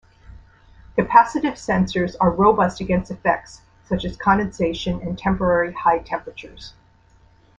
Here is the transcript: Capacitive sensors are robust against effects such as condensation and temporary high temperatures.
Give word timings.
Capacitive 0.97 1.53
sensors 1.57 2.15
are 2.19 2.31
robust 2.31 2.79
against 2.81 3.11
effects 3.11 3.61
such 3.85 4.03
as 4.03 4.17
condensation 4.17 4.99
and 5.01 5.15
temporary 5.15 5.73
high 5.73 5.99
temperatures. 5.99 6.73